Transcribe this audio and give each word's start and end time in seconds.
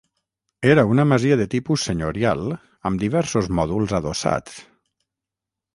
Era 0.69 0.85
una 0.93 1.05
masia 1.09 1.37
de 1.41 1.45
tipus 1.51 1.85
senyorial 1.89 2.43
amb 2.91 3.05
diversos 3.05 3.53
mòduls 3.61 3.95
adossats. 4.01 4.59